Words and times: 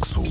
Nexo. 0.00 0.22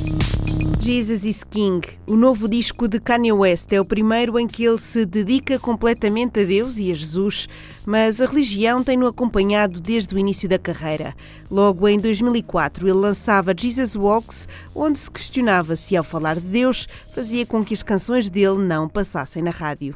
Jesus 0.80 1.24
is 1.24 1.44
King. 1.44 1.88
O 2.08 2.16
novo 2.16 2.48
disco 2.48 2.88
de 2.88 3.00
Kanye 3.00 3.32
West 3.32 3.72
é 3.72 3.80
o 3.80 3.86
primeiro 3.86 4.40
em 4.40 4.48
que 4.48 4.64
ele 4.64 4.80
se 4.80 5.06
dedica 5.06 5.60
completamente 5.60 6.40
a 6.40 6.44
Deus 6.44 6.80
e 6.80 6.92
a 6.92 6.96
Jesus, 6.96 7.48
mas 7.86 8.20
a 8.20 8.26
religião 8.26 8.84
tem-no 8.84 9.06
acompanhado 9.06 9.80
desde 9.80 10.16
o 10.16 10.18
início 10.18 10.50
da 10.50 10.58
carreira. 10.58 11.16
Logo 11.52 11.88
em 11.88 12.00
2004, 12.00 12.88
ele 12.88 12.94
lançava 12.94 13.54
Jesus 13.56 13.96
Walks, 13.96 14.48
onde 14.74 14.98
se 14.98 15.12
questionava 15.12 15.76
se, 15.76 15.96
ao 15.96 16.04
falar 16.04 16.36
de 16.36 16.48
Deus, 16.48 16.88
fazia 17.14 17.46
com 17.46 17.64
que 17.64 17.74
as 17.74 17.84
canções 17.84 18.30
dele 18.30 18.58
não 18.58 18.90
passassem 18.90 19.44
na 19.44 19.52
rádio. 19.52 19.96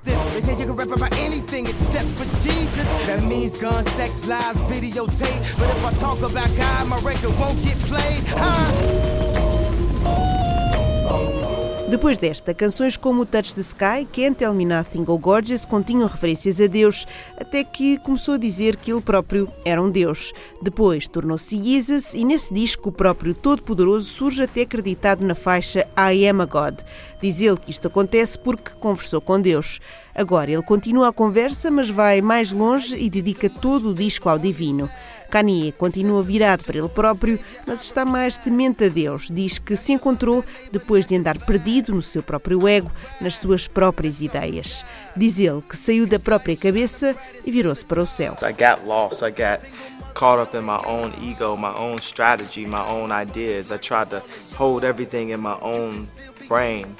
Depois 11.90 12.18
desta, 12.18 12.56
canções 12.56 12.98
como 12.98 13.26
Touch 13.26 13.54
the 13.54 13.62
Sky, 13.62 14.08
Can't 14.12 14.36
Tell 14.36 14.54
Me 14.54 14.66
Nothing 14.66 15.04
ou 15.06 15.20
Gorgeous 15.20 15.64
continham 15.64 16.08
referências 16.08 16.60
a 16.60 16.66
Deus, 16.66 17.06
até 17.38 17.64
que 17.64 18.00
começou 18.00 18.34
a 18.34 18.38
dizer 18.38 18.78
que 18.78 18.92
ele 18.92 19.02
próprio 19.02 19.48
era 19.64 19.80
um 19.80 19.92
Deus. 19.92 20.34
Depois 20.62 21.08
tornou-se 21.08 21.62
Jesus 21.62 22.16
e 22.16 22.26
nesse 22.26 22.52
disco 22.52 22.90
o 22.90 22.92
próprio 22.92 23.36
Todo-Poderoso 23.36 24.10
surge 24.10 24.42
até 24.42 24.62
acreditado 24.62 25.24
na 25.24 25.36
faixa 25.36 25.88
I 25.96 26.28
Am 26.28 26.42
a 26.42 26.46
God. 26.46 26.80
Diz 27.22 27.40
ele 27.40 27.58
que 27.58 27.70
isto 27.70 27.88
acontece 27.88 28.40
porque 28.40 28.72
conversou 28.80 29.22
com 29.22 29.40
Deus. 29.40 29.80
Agora 30.16 30.52
ele 30.52 30.62
continua 30.62 31.10
a 31.10 31.14
conversa, 31.14 31.72
mas 31.72 31.90
vai 31.90 32.22
mais 32.22 32.52
longe 32.52 32.96
e 32.96 33.10
dedica 33.10 33.50
todo 33.50 33.90
o 33.90 33.94
disco 33.94 34.30
ao 34.30 34.38
divino. 34.38 34.90
Kanye 35.34 35.72
continua 35.72 36.22
virado 36.22 36.64
para 36.64 36.78
ele 36.78 36.88
próprio, 36.88 37.40
mas 37.66 37.84
está 37.84 38.06
mais 38.06 38.38
temente 38.38 38.84
a 38.84 38.88
Deus. 38.88 39.30
Diz 39.32 39.58
que 39.58 39.76
se 39.76 39.92
encontrou 39.92 40.46
depois 40.72 41.08
de 41.08 41.16
andar 41.16 41.40
perdido 41.40 41.92
no 41.96 42.04
seu 42.04 42.22
próprio 42.22 42.68
ego, 42.68 42.92
nas 43.20 43.38
suas 43.38 43.68
próprias 43.68 44.22
ideias. 44.22 44.86
Diz 45.16 45.40
ele 45.40 45.64
que 45.68 45.76
saiu 45.76 46.06
da 46.06 46.20
própria 46.20 46.56
cabeça 46.56 47.16
e 47.44 47.50
virou-se 47.50 47.84
para 47.84 48.04
o 48.04 48.06
céu. 48.06 48.36
I 48.44 48.52
got 48.52 48.86
lost. 48.86 49.24
I 49.24 49.32
got 49.32 49.66
caught 50.14 50.40
up 50.40 50.56
in 50.56 50.62
my 50.62 50.80
own 50.86 51.12
ego, 51.20 51.58
my 51.58 51.74
own 51.76 51.98
strategy, 52.00 52.68
my 52.68 52.82
own 52.88 53.12
ideas. 53.12 53.72
I 53.72 53.78
tried 53.78 54.12
to 54.12 54.22
hold 54.56 54.84
everything 54.84 55.32
in 55.32 55.40
my 55.40 55.58
own 55.62 56.08
brain. 56.48 56.96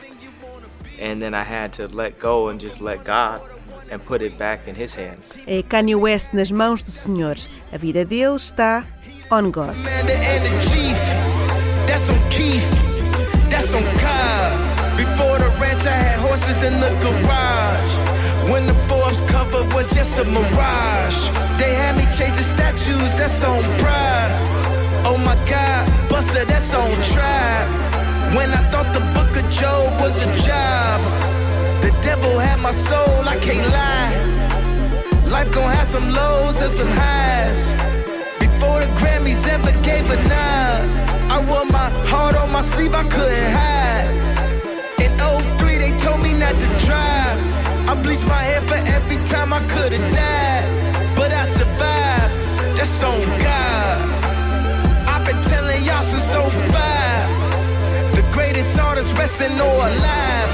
And 1.00 1.22
then 1.22 1.34
I 1.34 1.44
had 1.44 1.74
to 1.74 1.88
let 1.88 2.20
go 2.20 2.50
and 2.50 2.60
just 2.60 2.82
let 2.82 3.04
God 3.04 3.42
and 3.92 4.04
put 4.04 4.22
it 4.22 4.38
back 4.38 4.68
in 4.68 4.76
his 4.76 4.96
hands. 4.96 5.38
É 5.48 5.64
Kanye 5.64 5.96
West 5.96 6.34
nas 6.34 6.52
mãos 6.52 6.82
do 6.84 6.92
Senhor. 6.92 7.36
A 7.72 7.78
vida 7.78 8.06
dele 8.06 8.36
está 8.36 8.86
on 9.30 9.52
God. 9.52 9.76
Before 14.96 15.40
the 15.40 15.50
ranch, 15.60 15.86
I 15.88 15.90
had 15.90 16.20
horses 16.20 16.64
in 16.64 16.80
the 16.80 16.90
garage. 17.02 17.94
When 18.52 18.68
the 18.68 18.76
Forbes 18.88 19.22
cover 19.22 19.64
was 19.74 19.92
just 19.92 20.20
a 20.20 20.24
mirage. 20.24 21.30
They 21.58 21.74
had 21.74 21.98
me 21.98 22.06
chasing 22.16 22.44
statues, 22.44 23.12
that's 23.18 23.44
on 23.44 23.64
pride. 23.80 24.32
Oh 25.06 25.18
my 25.18 25.36
God, 25.50 26.10
Buster, 26.10 26.46
that's 26.46 26.74
on 26.74 26.92
trial. 27.12 27.68
When 28.36 28.52
I 28.52 28.62
thought 28.70 28.94
the 28.94 29.23
Job 29.52 30.00
was 30.02 30.22
a 30.22 30.28
job. 30.40 31.02
The 31.82 31.92
devil 32.02 32.40
had 32.40 32.60
my 32.60 32.72
soul, 32.72 33.28
I 33.28 33.38
can't 33.40 33.68
lie. 33.70 34.14
Life 35.30 35.52
gon' 35.54 35.72
have 35.72 35.88
some 35.88 36.12
lows 36.12 36.62
and 36.62 36.72
some 36.72 36.88
highs. 36.88 37.62
Before 38.40 38.80
the 38.80 38.88
Grammys 39.00 39.48
ever 39.48 39.72
gave 39.82 40.06
a 40.10 40.18
nod, 40.28 40.82
I 41.32 41.44
wore 41.48 41.66
my 41.66 41.90
heart 42.12 42.36
on 42.36 42.52
my 42.52 42.62
sleeve, 42.62 42.94
I 42.94 43.04
couldn't 43.04 43.52
hide. 43.60 44.10
In 45.04 45.12
03, 45.60 45.78
they 45.78 45.98
told 46.00 46.22
me 46.22 46.34
not 46.34 46.54
to 46.54 46.68
drive. 46.86 47.40
I 47.90 48.00
bleached 48.02 48.28
my 48.28 48.42
hair 48.50 48.62
for 48.62 48.80
every 48.96 49.18
time 49.28 49.52
I 49.54 49.60
could've 49.74 50.16
died. 50.16 50.83
Resting 59.34 59.60
or 59.60 59.76
alive. 59.76 60.54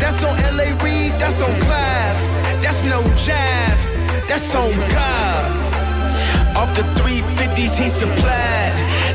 That's 0.00 0.22
on 0.24 0.36
LA 0.56 0.68
Reid, 0.84 1.12
that's 1.20 1.40
on 1.42 1.60
Clive. 1.60 2.18
That's 2.62 2.82
no 2.84 3.02
jive, 3.16 4.28
that's 4.28 4.54
on 4.54 4.70
God. 4.90 6.56
Off 6.56 6.74
the 6.74 6.82
350s 7.00 7.76
he 7.78 7.88
supplied. 7.88 8.72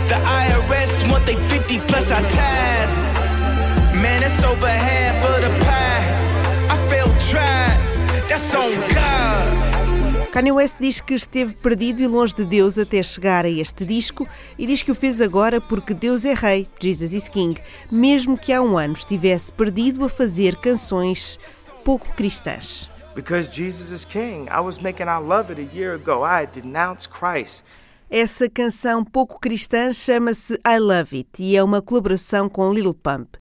The 0.07 0.15
IRS 0.15 1.09
want 1.09 1.25
they 1.25 1.35
50 1.35 1.79
plus 1.79 2.11
I 2.11 2.21
tied. 2.21 2.89
Man, 4.01 4.21
that's 4.21 4.43
over 4.43 4.67
half 4.67 5.15
of 5.29 5.41
the 5.41 5.65
pie. 5.65 6.05
I 6.69 6.77
felt 6.89 7.11
tried, 7.29 8.29
that's 8.29 8.53
on 8.55 8.71
God. 8.89 8.92
Kanye 10.33 10.51
West 10.51 10.77
diz 10.79 10.99
que 10.99 11.13
esteve 11.13 11.53
perdido 11.53 12.01
e 12.01 12.07
longe 12.07 12.33
de 12.33 12.43
Deus 12.43 12.79
até 12.79 13.03
chegar 13.03 13.45
a 13.45 13.49
este 13.49 13.85
disco 13.85 14.27
e 14.57 14.65
diz 14.65 14.81
que 14.81 14.91
o 14.91 14.95
fez 14.95 15.21
agora 15.21 15.61
porque 15.61 15.93
Deus 15.93 16.25
é 16.25 16.33
rei, 16.33 16.67
Jesus 16.81 17.13
is 17.13 17.29
King, 17.29 17.61
mesmo 17.91 18.35
que 18.35 18.51
há 18.51 18.59
um 18.59 18.75
ano 18.75 18.95
estivesse 18.95 19.53
perdido 19.53 20.03
a 20.03 20.09
fazer 20.09 20.55
canções 20.55 21.37
pouco 21.85 22.11
cristãs. 22.15 22.89
Because 23.13 23.47
Jesus 23.47 23.91
is 23.91 24.03
king. 24.03 24.49
I 24.49 24.59
was 24.59 24.79
making 24.79 25.05
I 25.05 25.19
love 25.19 25.51
it 25.53 25.61
a 25.61 25.77
year 25.77 25.93
ago. 25.93 26.25
I 26.25 26.47
denounced 26.47 27.09
Christ. 27.09 27.63
Essa 28.09 28.49
canção 28.49 29.05
pouco 29.05 29.39
cristã 29.39 29.93
chama-se 29.93 30.55
I 30.65 30.79
Love 30.79 31.15
It 31.15 31.29
e 31.43 31.55
é 31.55 31.63
uma 31.63 31.79
colaboração 31.79 32.49
com 32.49 32.73
Lil 32.73 32.95
Pump. 32.95 33.37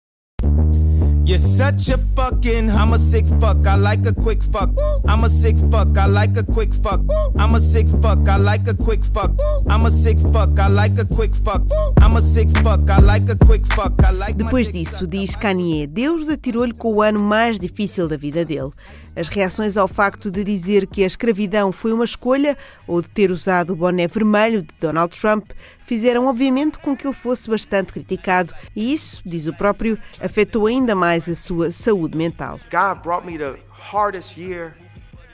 You're 1.31 1.37
such 1.37 1.87
a 1.87 1.97
fucking, 1.97 2.69
I'm 2.71 2.91
a 2.91 2.97
sick 2.97 3.25
fuck, 3.39 3.65
I 3.65 3.75
like 3.75 4.05
a 4.05 4.11
quick 4.13 4.43
fuck. 4.43 4.69
I'm 5.07 5.23
a 5.23 5.29
sick 5.29 5.55
fuck, 5.71 5.97
I 5.97 6.05
like 6.05 6.35
a 6.35 6.43
quick 6.43 6.73
fuck. 6.73 6.99
I'm 7.37 7.55
a 7.55 7.59
sick 7.61 7.87
fuck, 8.01 8.27
I 8.27 8.35
like 8.35 8.67
a 8.67 8.73
quick 8.73 9.01
fuck. 9.01 9.31
I'm 9.69 9.85
a 9.85 9.89
sick 9.89 10.19
fuck, 10.33 10.59
I 10.59 10.67
like 10.67 10.99
a 10.99 11.05
quick 11.05 11.33
fuck. 11.33 11.61
I'm 12.01 12.17
a 12.17 12.21
sick 12.21 12.49
fuck, 12.57 12.89
I 12.89 12.99
like 12.99 13.29
a 13.29 13.37
quick 13.45 13.65
fuck. 13.67 13.93
I 14.03 14.11
like 14.11 14.35
Depois 14.35 14.69
disso, 14.73 15.07
diz 15.07 15.37
Kanye, 15.37 15.87
Deus 15.87 16.27
atirou-lhe 16.27 16.73
com 16.73 16.95
o 16.95 17.01
ano 17.01 17.21
mais 17.21 17.57
difícil 17.57 18.09
da 18.09 18.17
vida 18.17 18.43
dele. 18.43 18.71
As 19.15 19.27
reações 19.27 19.75
ao 19.75 19.87
facto 19.87 20.31
de 20.31 20.43
dizer 20.43 20.87
que 20.87 21.03
a 21.03 21.07
escravidão 21.07 21.71
foi 21.71 21.91
uma 21.91 22.05
escolha 22.05 22.57
ou 22.87 23.01
de 23.01 23.09
ter 23.09 23.29
usado 23.29 23.73
o 23.73 23.75
boné 23.75 24.07
vermelho 24.07 24.61
de 24.61 24.73
Donald 24.79 25.19
Trump 25.19 25.51
fizeram 25.85 26.27
obviamente 26.27 26.77
com 26.77 26.95
que 26.95 27.05
ele 27.05 27.13
fosse 27.13 27.49
bastante 27.49 27.91
criticado 27.91 28.53
e 28.73 28.93
isso, 28.93 29.21
diz 29.25 29.47
o 29.47 29.53
próprio, 29.53 29.99
afetou 30.21 30.65
ainda 30.65 30.95
mais 30.95 31.27
a 31.27 31.35
sua 31.35 31.71
saúde 31.71 32.17
mental. 32.17 32.57
God 32.71 33.03
brought 33.03 33.27
me 33.27 33.37
the 33.37 33.59
hardest 33.69 34.39
year 34.39 34.73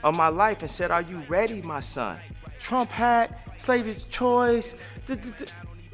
of 0.02 0.18
my 0.18 0.28
life 0.28 0.64
and 0.64 0.68
said, 0.68 0.90
"Are 0.90 1.06
you 1.08 1.20
ready, 1.28 1.62
my 1.62 1.80
son?" 1.80 2.16
Trump 2.60 2.90
had 2.90 3.30
slavery's 3.58 4.04
choice. 4.10 4.74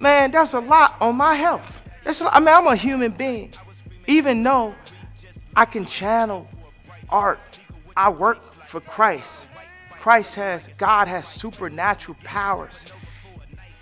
Man, 0.00 0.30
that's 0.30 0.54
a 0.54 0.60
lot 0.60 0.96
on 1.00 1.16
my 1.16 1.34
health. 1.34 1.82
That's 2.04 2.22
a, 2.22 2.34
I 2.34 2.40
mean, 2.40 2.48
I'm 2.48 2.66
a 2.66 2.76
human 2.76 3.12
being. 3.12 3.52
Even 4.06 4.42
though 4.42 4.74
I 5.54 5.66
can 5.66 5.86
channel 5.86 6.46
art 7.10 7.40
I 7.96 8.08
work 8.08 8.40
for 8.66 8.80
Christ. 8.80 9.48
Christ 10.00 10.34
has, 10.36 10.68
God 10.76 11.08
has 11.08 11.26
supernatural 11.26 12.16
powers. 12.24 12.84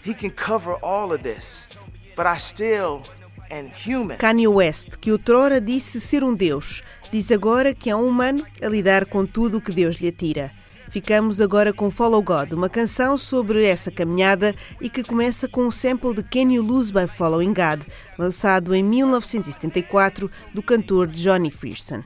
He 0.04 0.14
can 0.14 0.30
cover 0.30 0.74
all 0.82 1.12
of 1.12 1.22
this, 1.22 1.66
but 2.14 2.26
I 2.26 2.36
still 2.36 3.02
am 3.50 3.70
human. 3.70 4.18
Kanye 4.18 4.48
West, 4.48 4.98
que 4.98 5.10
outrora 5.10 5.60
disse 5.60 6.00
ser 6.00 6.22
um 6.22 6.34
Deus, 6.34 6.82
diz 7.10 7.30
agora 7.30 7.74
que 7.74 7.90
é 7.90 7.96
um 7.96 8.06
humano 8.06 8.46
a 8.62 8.68
lidar 8.68 9.06
com 9.06 9.24
tudo 9.24 9.58
o 9.58 9.60
que 9.60 9.72
Deus 9.72 9.96
lhe 9.96 10.08
atira. 10.08 10.52
Ficamos 10.92 11.40
agora 11.40 11.72
com 11.72 11.90
Follow 11.90 12.22
God, 12.22 12.52
uma 12.52 12.68
canção 12.68 13.16
sobre 13.16 13.64
essa 13.64 13.90
caminhada 13.90 14.54
e 14.78 14.90
que 14.90 15.02
começa 15.02 15.48
com 15.48 15.64
um 15.64 15.70
sample 15.70 16.14
de 16.14 16.22
Can 16.22 16.52
You 16.52 16.62
Lose 16.62 16.92
by 16.92 17.08
Following 17.08 17.54
God, 17.54 17.84
lançado 18.18 18.74
em 18.74 18.84
1974 18.84 20.30
do 20.52 20.62
cantor 20.62 21.06
Johnny 21.06 21.50
Frearson. 21.50 22.04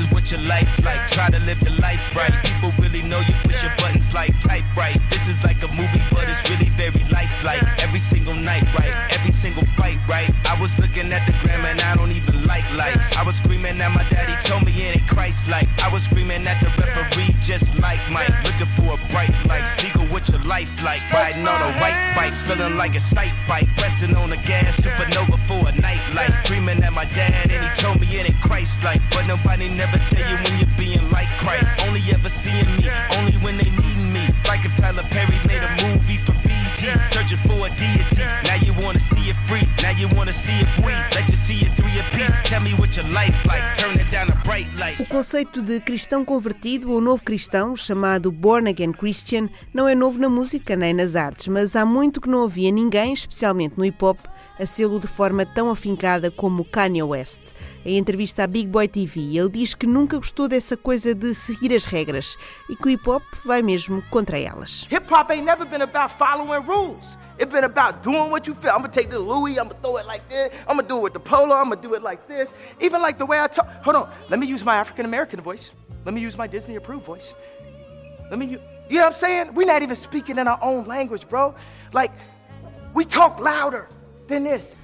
Is 0.00 0.10
what 0.12 0.30
your 0.30 0.40
life 0.40 0.68
like. 0.84 1.00
Try 1.10 1.30
to 1.30 1.38
live 1.40 1.60
the 1.60 1.70
life 1.82 2.02
right. 2.16 2.32
People 2.44 2.72
really 2.78 3.02
know 3.02 3.20
you 3.20 3.34
push 3.44 3.62
your 3.62 3.72
buttons 3.76 4.12
like 4.14 4.38
type 4.40 4.64
right. 4.76 5.00
This 5.10 5.28
is 5.28 5.36
like 5.44 5.62
a 5.62 5.68
movie, 5.68 6.02
but 6.10 6.28
it's 6.28 6.42
really 6.50 6.70
very 6.76 7.04
lifelike. 7.12 7.62
Every 7.82 7.98
single 7.98 8.34
night, 8.34 8.64
right? 8.74 8.92
Every 9.16 9.32
single 9.32 9.64
fight, 9.76 9.98
right? 10.08 10.32
I 10.46 10.60
was 10.60 10.76
looking 10.78 11.12
at 11.12 11.26
the 11.26 11.32
gram 11.42 11.64
and 11.64 11.80
I 11.82 11.96
don't 11.96 12.14
even 12.14 12.44
like 12.44 12.64
lights. 12.74 13.16
I 13.16 13.22
was 13.22 13.36
screaming 13.36 13.80
at 13.80 13.92
my 13.92 14.04
daddy, 14.08 14.34
told 14.48 14.64
me 14.64 14.72
it 14.72 14.96
ain't 14.96 15.08
Christ 15.08 15.48
like. 15.48 15.68
I 15.82 15.92
was 15.92 16.04
screaming 16.04 16.46
at 16.46 16.60
the 16.62 16.70
referee, 16.80 17.34
just 17.40 17.78
like 17.80 18.00
Mike. 18.10 18.32
Looking 18.44 18.70
for 18.76 18.94
a 18.94 19.08
bright 19.10 19.34
light. 19.46 19.66
Seagull, 19.78 20.06
what 20.06 20.28
your 20.28 20.42
life 20.42 20.70
like? 20.82 21.02
Riding 21.12 21.46
on 21.46 21.60
a 21.68 21.72
white 21.80 21.98
bike, 22.16 22.34
feeling 22.34 22.76
like 22.76 22.94
a 22.94 23.00
sight 23.00 23.34
bike. 23.48 23.68
Pressing 23.76 24.14
on 24.16 24.30
the 24.30 24.36
gas, 24.36 24.80
supernova 24.80 25.38
for 25.46 25.68
a 25.68 25.72
night 25.72 26.02
light. 26.14 26.32
Dreaming 26.44 26.82
at 26.82 26.92
my 26.92 27.04
dad 27.04 27.50
and 27.50 27.64
he 27.64 27.82
told 27.82 28.00
me 28.00 28.06
it 28.08 28.30
ain't 28.30 28.40
Christ 28.42 28.82
like. 28.82 29.00
But 29.10 29.26
nobody 29.26 29.68
never 29.68 29.89
tell 29.98 30.26
you 30.30 30.36
when 30.44 30.58
you're 30.60 30.76
being 30.76 31.10
like 31.10 31.28
Christ. 31.38 31.80
Only 31.86 32.02
ever 32.12 32.28
seeing 32.28 32.70
me, 32.76 32.90
only 33.18 33.36
when 33.44 33.58
they 33.58 33.70
me. 33.70 34.34
Like 34.46 34.64
if 34.64 34.74
Tyler 34.76 35.06
Perry 35.10 35.38
made 35.46 35.62
a 35.62 35.72
movie 35.86 36.18
for 36.18 36.32
BT, 36.44 36.90
searching 37.12 37.38
for 37.38 37.66
a 37.66 37.70
deity. 37.76 38.22
Now 38.44 38.56
you 38.56 38.74
wanna 38.82 39.00
see 39.00 39.30
it 39.30 39.36
free, 39.46 39.68
now 39.82 39.90
you 39.90 40.08
wanna 40.16 40.32
see 40.32 40.60
it 40.60 40.68
free. 40.80 40.94
Let 41.14 41.28
you 41.28 41.36
see 41.36 41.60
it. 41.64 41.80
Tell 42.44 42.60
me 42.60 42.74
what 42.74 42.96
your 42.96 43.06
life 43.10 43.34
like, 43.46 43.62
turn 43.76 43.98
it 44.00 44.10
down 44.10 44.28
a 44.28 44.36
bright 44.44 44.66
light. 44.76 45.00
O 45.00 45.06
conceito 45.06 45.62
de 45.62 45.80
cristão 45.80 46.24
convertido 46.24 46.90
ou 46.90 47.00
novo 47.00 47.22
cristão, 47.22 47.76
chamado 47.76 48.32
Born 48.32 48.68
Again 48.68 48.92
Christian, 48.92 49.48
não 49.72 49.86
é 49.88 49.94
novo 49.94 50.18
na 50.18 50.28
música 50.28 50.74
nem 50.74 50.92
nas 50.92 51.14
artes, 51.14 51.46
mas 51.48 51.76
há 51.76 51.84
muito 51.84 52.20
que 52.20 52.28
não 52.28 52.44
havia 52.44 52.72
ninguém, 52.72 53.12
especialmente 53.12 53.74
no 53.76 53.84
hip 53.84 54.04
hop 54.04 54.18
a 54.60 54.66
sê-lo 54.66 55.00
de 55.00 55.06
forma 55.06 55.46
tão 55.46 55.70
afincada 55.70 56.30
como 56.30 56.64
Kanye 56.64 57.02
West. 57.02 57.40
Em 57.82 57.96
entrevista 57.96 58.44
à 58.44 58.46
Big 58.46 58.68
Boy 58.68 58.86
TV, 58.86 59.38
ele 59.38 59.48
diz 59.48 59.72
que 59.72 59.86
nunca 59.86 60.18
gostou 60.18 60.46
dessa 60.46 60.76
coisa 60.76 61.14
de 61.14 61.34
seguir 61.34 61.74
as 61.74 61.86
regras 61.86 62.36
e 62.68 62.76
que 62.76 62.88
o 62.88 62.90
hip 62.90 63.08
hop 63.08 63.22
vai 63.42 63.62
mesmo 63.62 64.02
contra 64.10 64.38
elas. 64.38 64.86
Hip 64.90 65.10
hop 65.10 65.30
ain't 65.30 65.46
never 65.46 65.66
been 65.66 65.80
about 65.80 66.12
following 66.14 66.62
rules. 66.66 67.16
It's 67.38 67.50
been 67.50 67.64
about 67.64 68.02
doing 68.02 68.30
what 68.30 68.46
you 68.46 68.54
feel. 68.54 68.72
I'm 68.72 68.82
gonna 68.82 68.92
take 68.92 69.08
the 69.08 69.18
Louis, 69.18 69.52
I'm 69.58 69.68
gonna 69.68 69.80
throw 69.80 69.96
it 69.96 70.06
like 70.06 70.28
this, 70.28 70.50
I'm 70.68 70.76
gonna 70.76 70.86
do 70.86 70.98
it 70.98 71.04
with 71.04 71.12
the 71.14 71.20
polo, 71.20 71.54
I'm 71.54 71.70
gonna 71.70 71.80
do 71.80 71.94
it 71.94 72.02
like 72.02 72.28
this. 72.28 72.50
Even 72.80 73.00
like 73.00 73.16
the 73.16 73.24
way 73.24 73.40
I 73.40 73.46
talk. 73.46 73.66
Hold 73.82 73.96
on, 73.96 74.10
let 74.28 74.38
me 74.38 74.46
use 74.46 74.62
my 74.62 74.76
African 74.76 75.06
American 75.06 75.40
voice. 75.40 75.72
Let 76.04 76.12
me 76.12 76.20
use 76.20 76.36
my 76.36 76.46
Disney 76.46 76.76
approved 76.76 77.06
voice. 77.06 77.34
Let 78.28 78.38
me, 78.38 78.46
you 78.46 78.58
know 78.58 79.00
what 79.00 79.06
I'm 79.06 79.12
saying? 79.14 79.54
We're 79.54 79.66
not 79.66 79.82
even 79.82 79.96
speaking 79.96 80.36
in 80.36 80.46
our 80.46 80.58
own 80.60 80.86
language, 80.86 81.28
bro. 81.30 81.54
Like, 81.94 82.12
we 82.92 83.04
talk 83.04 83.40
louder. 83.40 83.88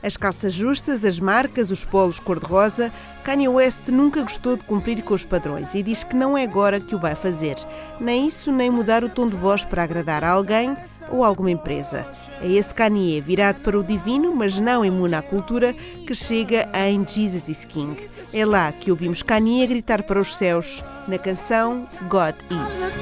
As 0.03 0.17
calças 0.17 0.53
justas, 0.53 1.05
as 1.05 1.21
marcas, 1.21 1.71
os 1.71 1.85
polos 1.85 2.19
cor-de-rosa, 2.19 2.93
Kanye 3.23 3.49
West 3.49 3.89
nunca 3.89 4.23
gostou 4.23 4.57
de 4.57 4.65
cumprir 4.65 5.03
com 5.03 5.15
os 5.15 5.25
padrões 5.25 5.75
e 5.75 5.83
diz 5.83 6.05
que 6.05 6.15
não 6.15 6.37
é 6.37 6.45
agora 6.45 6.81
que 6.81 6.95
o 6.95 6.99
vai 6.99 7.15
fazer. 7.15 7.57
Nem 8.01 8.27
isso, 8.27 8.53
nem 8.53 8.71
mudar 8.71 9.05
o 9.05 9.09
tom 9.09 9.29
de 9.29 9.37
voz 9.37 9.65
para 9.65 9.83
agradar 9.83 10.23
a 10.25 10.31
alguém 10.31 10.77
ou 11.11 11.25
alguma 11.25 11.51
empresa. 11.51 12.07
É 12.41 12.49
esse 12.49 12.75
Kanye, 12.75 13.21
virado 13.21 13.61
para 13.61 13.79
o 13.79 13.85
divino, 13.85 14.35
mas 14.35 14.59
não 14.59 14.85
imune 14.85 15.15
à 15.15 15.23
cultura, 15.23 15.73
que 16.07 16.15
chega 16.15 16.69
em 16.75 17.07
Jesus 17.07 17.49
is 17.49 17.65
King. 17.65 17.97
É 18.33 18.45
lá 18.45 18.71
que 18.73 18.91
ouvimos 18.91 19.23
Kanye 19.23 19.67
gritar 19.67 20.03
para 20.03 20.21
os 20.21 20.37
céus 20.37 20.85
na 21.09 21.19
canção 21.19 21.87
God 22.09 22.35
Is. 22.51 22.97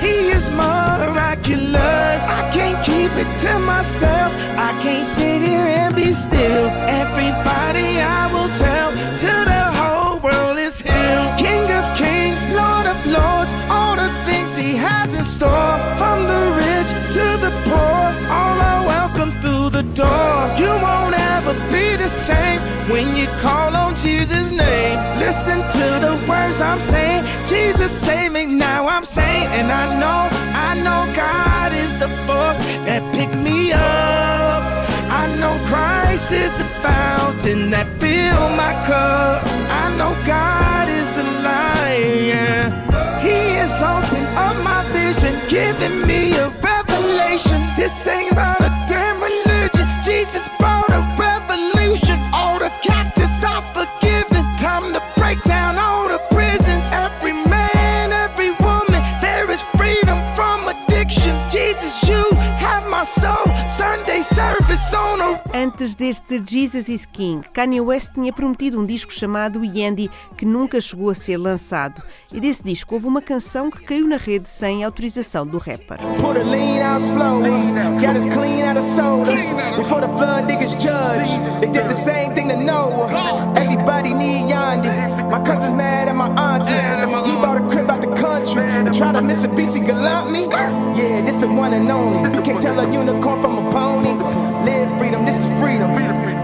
He 0.00 0.30
is 0.30 0.48
miraculous. 0.50 2.22
I 2.38 2.50
can't 2.54 2.78
keep 2.84 3.12
it 3.22 3.30
to 3.40 3.58
myself. 3.58 4.32
I 4.56 4.70
can't 4.82 5.04
sit 5.04 5.42
here 5.42 5.66
and 5.80 5.94
be 5.94 6.12
still. 6.12 6.66
Everybody 7.02 7.98
I 8.00 8.30
will 8.32 8.50
tell 8.64 8.90
till 9.18 9.44
the 9.44 9.64
whole 9.78 10.18
world 10.20 10.58
is 10.58 10.80
healed. 10.80 11.30
King 11.38 11.66
of 11.78 11.84
kings, 11.98 12.40
Lord 12.54 12.86
of 12.86 12.98
lords, 13.06 13.52
all 13.68 13.96
the 13.96 14.10
things 14.24 14.56
He 14.56 14.76
has 14.76 15.12
in 15.14 15.24
store. 15.24 15.74
From 15.98 16.18
the 16.30 16.42
rich 16.62 16.90
to 17.16 17.26
the 17.44 17.52
poor, 17.66 18.02
all 18.38 18.58
are 18.70 18.86
welcome 18.86 19.32
through 19.40 19.70
the 19.70 19.82
door. 19.94 20.34
You 20.62 20.70
won't 20.84 21.17
ever 21.48 21.72
be 21.72 21.96
the 21.96 22.08
same 22.08 22.60
when 22.90 23.16
you 23.16 23.26
call 23.40 23.74
on 23.74 23.96
Jesus' 23.96 24.50
name. 24.52 24.98
Listen 25.18 25.58
to 25.78 25.86
the 26.06 26.12
words 26.28 26.60
I'm 26.60 26.80
saying. 26.80 27.24
Jesus 27.48 27.90
save 27.90 28.32
me 28.32 28.46
now. 28.46 28.86
I'm 28.86 29.04
saying, 29.04 29.48
and 29.58 29.70
I 29.72 29.84
know, 30.00 30.28
I 30.68 30.74
know 30.84 31.00
God 31.14 31.72
is 31.72 31.96
the 31.98 32.08
force 32.26 32.58
that 32.86 33.02
picked 33.14 33.36
me 33.36 33.72
up. 33.72 34.62
I 35.20 35.24
know 35.40 35.54
Christ 35.68 36.32
is 36.32 36.52
the 36.52 36.68
fountain 36.84 37.70
that 37.70 37.86
filled 37.98 38.52
my 38.56 38.72
cup. 38.86 39.42
I 39.82 39.86
know 39.96 40.12
God 40.26 40.88
is 40.88 41.10
alive. 41.16 42.72
He 43.22 43.38
is 43.64 43.72
opening 43.80 44.28
up 44.36 44.56
my 44.62 44.82
vision, 44.92 45.34
giving 45.48 46.06
me 46.06 46.36
a 46.36 46.48
revelation. 46.60 47.60
This 47.76 48.06
ain't 48.06 48.32
about 48.32 48.60
a 48.60 48.70
damn 48.88 49.27
Antes 65.54 65.94
deste 65.94 66.42
Jesus 66.44 66.88
is 66.88 67.06
King, 67.06 67.42
Kanye 67.54 67.80
West 67.80 68.12
tinha 68.12 68.32
prometido 68.32 68.78
um 68.78 68.84
disco 68.84 69.10
chamado 69.12 69.64
Yandy 69.64 70.10
que 70.36 70.44
nunca 70.44 70.78
chegou 70.78 71.08
a 71.08 71.14
ser 71.14 71.38
lançado. 71.38 72.02
E 72.32 72.38
desse 72.38 72.62
disco 72.62 72.94
houve 72.94 73.06
uma 73.06 73.22
canção 73.22 73.70
que 73.70 73.82
caiu 73.82 74.06
na 74.06 74.18
rede 74.18 74.48
sem 74.48 74.84
autorização 74.84 75.46
do 75.46 75.56
rapper. 75.56 75.98
My 85.28 85.40
cousin's 85.40 85.72
mad 85.72 86.08
at 86.08 86.16
my 86.16 86.28
auntie. 86.30 86.72
He 87.28 87.36
bought 87.36 87.58
a 87.58 87.67
tried 88.46 89.14
to 89.14 89.44
a 89.44 89.84
Galant 89.84 90.30
me. 90.30 90.46
Yeah, 90.98 91.22
this 91.22 91.36
the 91.36 91.46
one 91.46 91.74
and 91.74 91.90
only. 91.90 92.34
You 92.34 92.42
can't 92.42 92.60
tell 92.60 92.78
a 92.78 92.90
unicorn 92.90 93.40
from 93.40 93.66
a 93.66 93.70
pony. 93.70 94.12
Live 94.64 94.90
freedom, 94.98 95.24
this 95.24 95.40
is 95.40 95.60
freedom. 95.60 95.90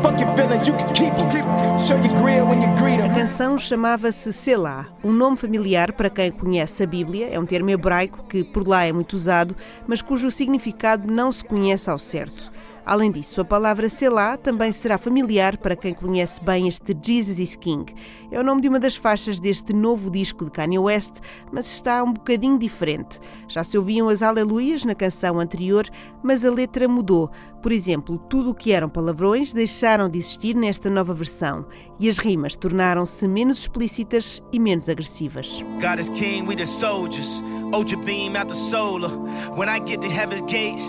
Fuck 0.02 0.20
your 0.20 0.35
feelings, 0.37 0.67
you 0.67 0.75
can 0.75 0.93
keep 0.94 1.14
them. 1.17 1.79
Show 1.79 1.96
your 1.96 2.14
grill 2.14 2.46
when 2.46 2.62
you 2.62 2.69
greet 2.76 2.99
them. 2.99 3.11
A 3.11 3.14
canção 3.14 3.58
chamava-se 3.58 4.32
Selá, 4.32 4.87
um 5.02 5.12
nome 5.12 5.37
familiar 5.37 5.93
para 5.93 6.08
quem 6.08 6.31
conhece 6.31 6.82
a 6.82 6.87
Bíblia. 6.87 7.29
É 7.31 7.38
um 7.38 7.46
termo 7.46 7.70
hebraico 7.70 8.25
que 8.25 8.43
por 8.43 8.67
lá 8.67 8.85
é 8.85 8.93
muito 8.93 9.14
usado, 9.14 9.55
mas 9.87 10.00
cujo 10.00 10.31
significado 10.31 11.11
não 11.11 11.32
se 11.32 11.44
conhece 11.44 11.90
ao 11.90 11.99
certo. 11.99 12.50
Além 12.87 13.11
disso, 13.11 13.41
a 13.41 13.45
palavra 13.45 13.89
Selá 13.89 14.37
também 14.37 14.71
será 14.71 14.99
familiar 14.99 15.57
para 15.57 15.75
quem 15.75 15.95
conhece 15.95 16.43
bem 16.45 16.69
este 16.69 16.95
Jesus 17.03 17.39
is 17.39 17.57
King. 17.57 17.95
É 18.31 18.39
o 18.39 18.45
nome 18.45 18.61
de 18.61 18.69
uma 18.69 18.79
das 18.79 18.95
faixas 18.95 19.41
deste 19.41 19.73
novo 19.73 20.11
disco 20.11 20.45
de 20.45 20.51
Kanye 20.51 20.79
West, 20.79 21.15
mas 21.51 21.67
está 21.67 22.05
um 22.05 22.13
bocadinho 22.13 22.59
diferente. 22.59 23.19
Já 23.49 23.65
se 23.65 23.79
ouviam 23.79 24.11
as 24.11 24.21
aleluias 24.21 24.85
na 24.85 24.95
canção 24.95 25.41
anterior, 25.41 25.89
mas 26.23 26.45
a 26.45 26.51
letra 26.51 26.87
mudou. 26.87 27.31
Por 27.63 27.73
exemplo, 27.73 28.19
tudo 28.29 28.51
o 28.51 28.55
que 28.55 28.73
eram 28.73 28.91
palavrões 28.91 29.51
deixaram 29.51 30.07
de 30.07 30.19
existir 30.19 30.55
nesta 30.55 30.91
nova 30.91 31.15
versão 31.15 31.65
e 31.99 32.07
as 32.11 32.19
rimas 32.19 32.55
tornaram-se 32.55 33.27
menos 33.27 33.61
explícitas 33.61 34.43
e 34.53 34.59
menos 34.59 34.91
agressivas. 34.91 35.64
God 35.81 35.99
is 35.99 36.11
king, 36.11 36.47
we 36.47 36.55
the 36.55 36.67
soldiers. 36.67 37.43
Ultra 37.73 37.97
beam 37.97 38.37
out 38.37 38.49
the 38.49 38.55
solar. 38.55 39.11
When 39.57 39.69
I 39.69 39.81
get 39.81 40.03
to 40.03 40.09
heaven's 40.09 40.43
gates, 40.43 40.85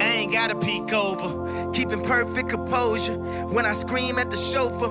I 0.00 0.04
ain't 0.04 0.32
gotta 0.32 0.54
peek 0.56 0.92
over. 0.92 1.72
Keeping 1.72 2.02
perfect 2.02 2.48
composure. 2.48 3.16
When 3.16 3.66
I 3.66 3.72
scream 3.72 4.18
at 4.18 4.30
the 4.30 4.36
chauffeur, 4.36 4.90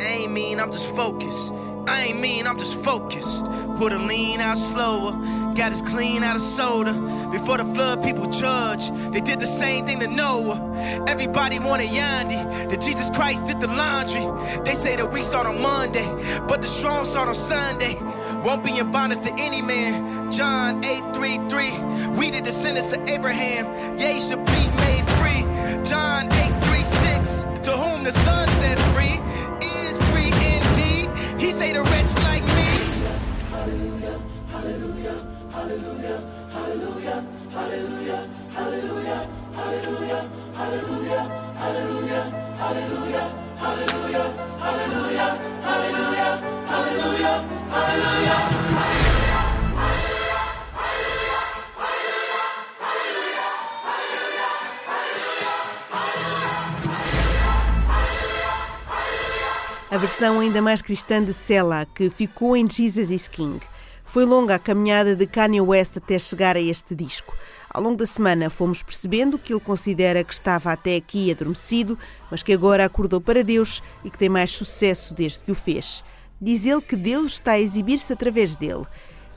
I 0.00 0.04
ain't 0.04 0.32
mean, 0.32 0.58
I'm 0.58 0.72
just 0.72 0.94
focused. 0.96 1.52
I 1.86 2.06
ain't 2.06 2.20
mean, 2.20 2.46
I'm 2.46 2.58
just 2.58 2.80
focused. 2.80 3.44
Put 3.76 3.92
a 3.92 3.98
lean 3.98 4.40
out 4.40 4.58
slower. 4.58 5.12
Got 5.54 5.72
us 5.72 5.82
clean 5.82 6.24
out 6.24 6.34
of 6.36 6.42
soda. 6.42 6.92
Before 7.30 7.58
the 7.58 7.64
flood, 7.74 8.02
people 8.02 8.26
judge. 8.26 8.90
They 9.12 9.20
did 9.20 9.38
the 9.38 9.46
same 9.46 9.86
thing 9.86 10.00
to 10.00 10.08
Noah. 10.08 10.58
Everybody 11.06 11.58
wanted 11.58 11.88
Yandy. 11.90 12.68
That 12.68 12.80
Jesus 12.80 13.10
Christ 13.10 13.44
did 13.44 13.60
the 13.60 13.68
laundry. 13.68 14.26
They 14.64 14.74
say 14.74 14.96
that 14.96 15.12
we 15.12 15.22
start 15.22 15.46
on 15.46 15.60
Monday, 15.62 16.06
but 16.48 16.60
the 16.60 16.66
strong 16.66 17.04
start 17.04 17.28
on 17.28 17.34
Sunday. 17.34 17.94
Won't 18.46 18.62
be 18.62 18.78
in 18.78 18.92
bondage 18.92 19.22
to 19.22 19.34
any 19.40 19.60
man. 19.60 20.30
John 20.30 20.84
8 20.84 21.02
3 21.12 21.48
3. 21.48 21.78
We 22.16 22.30
the 22.30 22.40
descendants 22.40 22.92
of 22.92 23.00
Abraham. 23.08 23.98
Yea, 23.98 24.20
should 24.20 24.44
be 24.46 24.68
made 24.86 25.04
free. 25.18 25.42
John 25.82 26.32
8 26.32 26.64
3 26.64 26.82
6. 26.82 27.44
To 27.64 27.72
whom 27.72 28.04
the 28.04 28.12
Son 28.12 28.46
set 28.60 28.78
free 28.94 29.18
is 29.66 29.98
free 30.12 30.30
indeed. 30.30 31.10
He 31.42 31.50
say 31.50 31.72
the 31.72 31.82
wretch 31.82 32.14
like 32.22 32.44
me. 32.54 32.70
Hallelujah, 33.50 34.22
hallelujah, 34.52 35.26
hallelujah, 35.50 36.22
hallelujah, 36.52 37.26
hallelujah, 37.50 38.28
hallelujah, 38.54 39.26
hallelujah, 39.56 40.30
hallelujah, 40.54 41.22
hallelujah, 41.66 42.22
hallelujah, 42.46 43.26
hallelujah, 43.58 44.26
hallelujah, 44.60 45.40
hallelujah, 46.68 47.42
hallelujah. 47.68 48.25
A 59.96 59.98
versão 59.98 60.40
ainda 60.40 60.60
mais 60.60 60.82
cristã 60.82 61.24
de 61.24 61.32
Sela, 61.32 61.86
que 61.86 62.10
ficou 62.10 62.54
em 62.54 62.70
Jesus 62.70 63.10
is 63.10 63.28
King. 63.28 63.60
Foi 64.04 64.26
longa 64.26 64.56
a 64.56 64.58
caminhada 64.58 65.16
de 65.16 65.26
Kanye 65.26 65.62
West 65.62 65.96
até 65.96 66.18
chegar 66.18 66.54
a 66.54 66.60
este 66.60 66.94
disco. 66.94 67.34
Ao 67.70 67.82
longo 67.82 67.96
da 67.96 68.06
semana 68.06 68.50
fomos 68.50 68.82
percebendo 68.82 69.38
que 69.38 69.54
ele 69.54 69.60
considera 69.60 70.22
que 70.22 70.34
estava 70.34 70.70
até 70.70 70.96
aqui 70.96 71.30
adormecido, 71.30 71.98
mas 72.30 72.42
que 72.42 72.52
agora 72.52 72.84
acordou 72.84 73.22
para 73.22 73.42
Deus 73.42 73.82
e 74.04 74.10
que 74.10 74.18
tem 74.18 74.28
mais 74.28 74.50
sucesso 74.50 75.14
desde 75.14 75.42
que 75.42 75.52
o 75.52 75.54
fez. 75.54 76.04
Diz 76.38 76.66
ele 76.66 76.82
que 76.82 76.94
Deus 76.94 77.32
está 77.32 77.52
a 77.52 77.58
exibir-se 77.58 78.12
através 78.12 78.54
dele. 78.54 78.84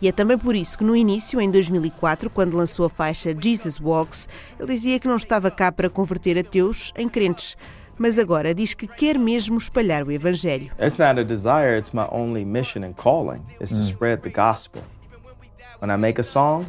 E 0.02 0.10
é 0.10 0.12
também 0.12 0.38
por 0.38 0.58
isso 0.58 0.78
que 0.78 0.84
no 0.84 0.94
início, 0.94 1.40
em 1.40 1.50
2004, 1.50 2.30
quando 2.30 2.58
lançou 2.58 2.86
a 2.86 2.90
faixa 2.90 3.34
Jesus 3.34 3.80
Walks, 3.80 4.28
ele 4.60 4.74
dizia 4.74 5.00
que 5.00 5.08
não 5.08 5.16
estava 5.16 5.50
cá 5.50 5.72
para 5.72 5.90
converter 5.90 6.38
ateus 6.38 6.92
em 6.98 7.08
crentes. 7.08 7.56
Mas 8.00 8.18
agora 8.18 8.56
diz 8.56 8.74
que 8.74 8.88
quer 8.88 9.20
mesmo 9.20 9.58
espalhar 9.58 10.04
o 10.08 10.12
evangelho. 10.12 10.72
It's 10.80 10.98
not 10.98 11.20
a 11.20 11.24
desire, 11.26 11.78
it's 11.78 11.92
my 11.92 12.08
only 12.12 12.46
mission 12.46 12.86
and 12.86 12.94
calling. 12.94 13.44
Is 13.60 13.72
to 13.72 13.84
spread 13.84 14.22
the 14.22 14.30
gospel. 14.30 14.82
When 15.82 15.92
I 15.92 15.98
make 15.98 16.18
a 16.20 16.24
song, 16.24 16.66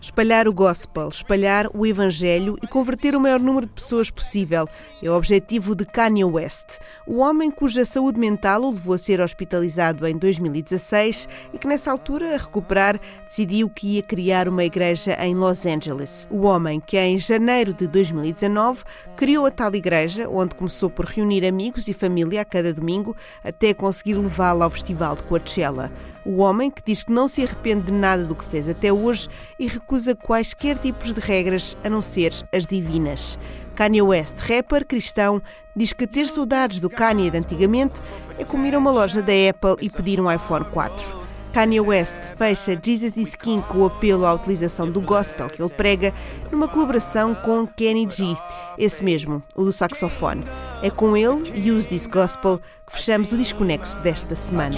Espalhar 0.00 0.48
o 0.48 0.52
gospel, 0.52 1.08
espalhar 1.08 1.66
o 1.74 1.86
evangelho 1.86 2.56
e 2.62 2.66
converter 2.66 3.14
o 3.14 3.20
maior 3.20 3.40
número 3.40 3.66
de 3.66 3.72
pessoas 3.72 4.10
possível 4.10 4.66
é 5.02 5.10
o 5.10 5.16
objetivo 5.16 5.74
de 5.74 5.84
Kanye 5.86 6.24
West, 6.24 6.78
o 7.06 7.18
homem 7.18 7.50
cuja 7.50 7.84
saúde 7.84 8.18
mental 8.18 8.62
o 8.62 8.70
levou 8.70 8.94
a 8.94 8.98
ser 8.98 9.20
hospitalizado 9.20 10.06
em 10.06 10.16
2016 10.16 11.28
e 11.54 11.58
que 11.58 11.66
nessa 11.66 11.90
altura, 11.90 12.34
a 12.34 12.38
recuperar, 12.38 13.00
decidiu 13.26 13.68
que 13.70 13.96
ia 13.96 14.02
criar 14.02 14.46
uma 14.46 14.64
igreja 14.64 15.16
em 15.24 15.34
Los 15.34 15.64
Angeles. 15.64 16.28
O 16.30 16.42
homem 16.42 16.80
que 16.80 16.98
em 16.98 17.18
janeiro 17.18 17.72
de 17.72 17.86
2019 17.86 18.84
criou 19.16 19.46
a 19.46 19.50
tal 19.50 19.74
igreja, 19.74 20.28
onde 20.28 20.54
começou 20.54 20.90
por 20.90 21.06
reunir 21.06 21.46
amigos 21.46 21.88
e 21.88 21.94
família 21.94 22.42
a 22.42 22.44
cada 22.44 22.72
domingo 22.74 23.16
até 23.42 23.72
conseguir 23.72 24.14
levá-la 24.14 24.66
ao 24.66 24.70
festival 24.70 25.16
de 25.16 25.22
Coachella. 25.22 25.90
O 26.24 26.38
homem 26.38 26.70
que 26.70 26.82
diz 26.84 27.02
que 27.02 27.12
não 27.12 27.28
se 27.28 27.42
arrepende 27.42 27.86
de 27.86 27.92
nada 27.92 28.24
do 28.24 28.34
que 28.34 28.44
fez 28.44 28.68
até 28.68 28.92
hoje 28.92 29.28
e 29.58 29.66
recusa 29.66 30.14
quaisquer 30.14 30.76
tipos 30.78 31.14
de 31.14 31.20
regras 31.20 31.76
a 31.82 31.88
não 31.88 32.02
ser 32.02 32.34
as 32.52 32.66
divinas. 32.66 33.38
Kanye 33.74 34.02
West, 34.02 34.38
rapper 34.40 34.86
cristão, 34.86 35.40
diz 35.74 35.92
que 35.92 36.06
ter 36.06 36.26
saudades 36.26 36.80
do 36.80 36.90
Kanye 36.90 37.30
de 37.30 37.38
antigamente 37.38 38.02
é 38.38 38.44
como 38.44 38.66
ir 38.66 38.74
a 38.74 38.78
uma 38.78 38.90
loja 38.90 39.22
da 39.22 39.32
Apple 39.48 39.76
e 39.80 39.88
pedir 39.88 40.20
um 40.20 40.30
iPhone 40.30 40.66
4. 40.66 41.19
Kanye 41.52 41.80
West 41.80 42.16
fecha 42.36 42.78
Jesus 42.80 43.16
is 43.16 43.34
King 43.34 43.62
com 43.68 43.78
o 43.78 43.86
apelo 43.86 44.24
à 44.24 44.34
utilização 44.34 44.90
do 44.90 45.00
gospel 45.00 45.48
que 45.48 45.60
ele 45.60 45.70
prega 45.70 46.14
numa 46.50 46.68
colaboração 46.68 47.34
com 47.34 47.66
Kenny 47.66 48.08
G, 48.08 48.36
esse 48.78 49.02
mesmo, 49.02 49.42
o 49.54 49.64
do 49.64 49.72
saxofone. 49.72 50.44
É 50.82 50.90
com 50.90 51.16
ele, 51.16 51.70
Use 51.70 51.88
This 51.88 52.06
Gospel, 52.06 52.58
que 52.86 52.92
fechamos 52.92 53.32
o 53.32 53.36
Desconexo 53.36 54.00
desta 54.00 54.34
semana. 54.34 54.76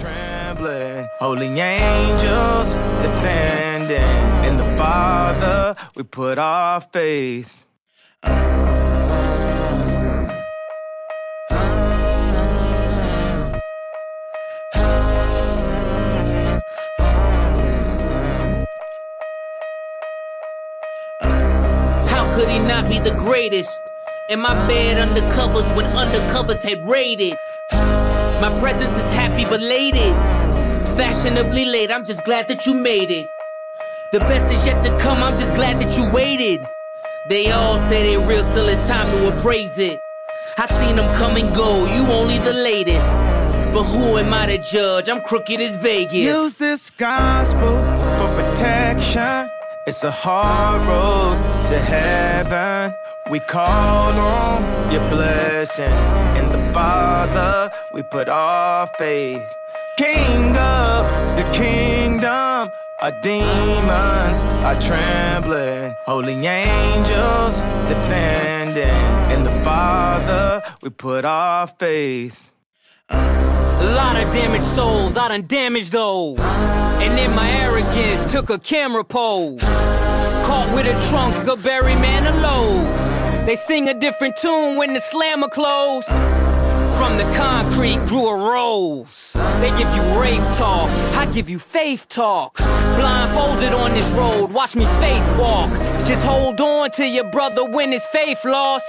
Be 22.93 22.99
the 22.99 23.17
greatest? 23.17 23.83
In 24.29 24.41
my 24.41 24.55
bed 24.69 24.97
undercovers 25.05 25.69
when 25.75 25.87
undercovers 26.03 26.63
had 26.63 26.87
raided. 26.87 27.37
My 28.45 28.53
presence 28.61 28.97
is 29.03 29.11
happy 29.15 29.45
belated. 29.45 30.15
Fashionably 30.99 31.65
late, 31.65 31.91
I'm 31.91 32.05
just 32.05 32.23
glad 32.25 32.49
that 32.49 32.67
you 32.67 32.75
made 32.75 33.11
it. 33.11 33.27
The 34.13 34.21
best 34.21 34.53
is 34.53 34.67
yet 34.67 34.85
to 34.85 34.91
come, 34.99 35.23
I'm 35.23 35.39
just 35.39 35.55
glad 35.55 35.81
that 35.81 35.97
you 35.97 36.05
waited. 36.13 36.61
They 37.31 37.51
all 37.51 37.79
say 37.89 38.03
they 38.03 38.19
real 38.19 38.45
till 38.53 38.69
it's 38.69 38.87
time 38.87 39.11
to 39.17 39.39
appraise 39.39 39.79
it. 39.79 39.99
I 40.59 40.67
seen 40.81 40.97
them 40.97 41.09
come 41.17 41.37
and 41.37 41.55
go, 41.57 41.71
you 41.95 42.03
only 42.13 42.39
the 42.39 42.53
latest. 42.53 43.23
But 43.73 43.85
who 43.85 44.19
am 44.19 44.35
I 44.35 44.45
to 44.47 44.59
judge? 44.59 45.09
I'm 45.09 45.23
crooked 45.23 45.61
as 45.63 45.77
Vegas. 45.83 46.27
Use 46.37 46.59
this 46.59 46.91
gospel 46.91 47.75
for 48.19 48.29
protection. 48.39 49.49
It's 49.87 50.05
a 50.05 50.11
hard 50.11 50.83
road 50.87 51.62
to 51.73 51.79
heaven. 51.79 52.95
We 53.31 53.41
call 53.41 54.13
on 54.13 54.93
your 54.93 55.09
blessings. 55.09 56.07
In 56.39 56.47
the 56.53 56.63
Father, 56.75 57.73
we 57.95 58.03
put 58.03 58.29
our 58.29 58.87
faith. 58.99 59.43
King 59.97 60.55
of 60.55 61.07
the 61.39 61.49
kingdom, 61.55 62.71
our 63.01 63.15
demons 63.23 64.39
are 64.69 64.79
trembling. 64.83 65.95
Holy 66.05 66.35
angels 66.47 67.55
defending. 67.89 69.07
In 69.35 69.43
the 69.45 69.57
Father, 69.65 70.63
we 70.83 70.91
put 70.91 71.25
our 71.25 71.67
faith. 71.67 72.53
A 73.09 73.95
lot 73.97 74.23
of 74.23 74.31
damaged 74.31 74.65
souls, 74.65 75.17
I 75.17 75.29
done 75.29 75.47
damaged 75.47 75.93
those. 75.93 76.39
And 76.39 77.19
in 77.19 77.35
my 77.35 77.51
arrogance, 77.51 78.31
took 78.31 78.51
a 78.51 78.59
camera 78.59 79.05
pose 79.05 79.63
with 80.75 80.87
a 80.87 81.09
trunk 81.11 81.49
of 81.49 81.63
Barry 81.63 81.95
Manilow's. 81.95 83.47
They 83.47 83.57
sing 83.57 83.89
a 83.89 83.95
different 83.95 84.37
tune 84.37 84.77
when 84.77 84.95
the 84.95 85.01
slammer 85.01 85.49
close. 85.49 86.05
From 86.97 87.19
the 87.19 87.25
concrete 87.37 87.99
grew 88.07 88.29
a 88.29 88.53
rose. 88.53 89.37
They 89.61 89.71
give 89.71 89.93
you 89.95 90.03
rape 90.21 90.41
talk, 90.57 90.89
I 91.17 91.27
give 91.33 91.51
you 91.51 91.59
faith 91.59 92.09
talk. 92.09 92.57
Blindfolded 92.57 93.73
on 93.73 93.93
this 93.93 94.09
road, 94.11 94.53
watch 94.53 94.77
me 94.77 94.87
faith 95.01 95.39
walk. 95.39 95.71
Just 96.07 96.25
hold 96.25 96.61
on 96.61 96.91
to 96.93 97.07
your 97.07 97.31
brother 97.31 97.65
when 97.69 97.93
his 97.93 98.07
faith 98.07 98.45
lost. 98.45 98.87